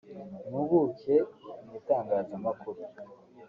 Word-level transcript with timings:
Impuguke 0.47 1.15
mu 1.63 1.71
itangazamakuru 1.79 2.81